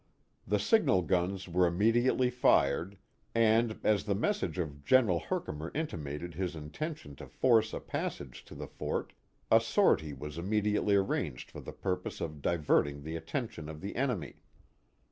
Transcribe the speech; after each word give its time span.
The 0.47 0.57
signal 0.57 1.03
guns 1.03 1.47
were 1.47 1.67
immediately 1.67 2.31
fired, 2.31 2.97
and, 3.35 3.79
as 3.83 4.05
the 4.05 4.15
message 4.15 4.57
of 4.57 4.83
General 4.83 5.19
Herkimer 5.19 5.69
intimated 5.75 6.33
his 6.33 6.55
intention 6.55 7.15
to 7.17 7.27
force 7.27 7.71
a 7.71 7.79
pass 7.79 8.19
age 8.19 8.43
to 8.45 8.55
the 8.55 8.65
fort, 8.65 9.13
a 9.51 9.59
sortie 9.61 10.13
was 10.13 10.39
immediately 10.39 10.95
arranged 10.95 11.51
for 11.51 11.61
the 11.61 11.71
purpose 11.71 12.19
of 12.19 12.41
diverting 12.41 13.03
the 13.03 13.15
attention 13.15 13.69
of 13.69 13.79
the 13.79 13.95
enemy. 13.95 14.41